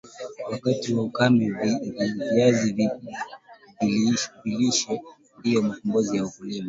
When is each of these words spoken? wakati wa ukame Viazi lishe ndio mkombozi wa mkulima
wakati 0.51 0.93
wa 0.93 1.03
ukame 1.03 1.51
Viazi 2.33 2.89
lishe 4.45 5.01
ndio 5.39 5.61
mkombozi 5.61 6.19
wa 6.21 6.25
mkulima 6.27 6.59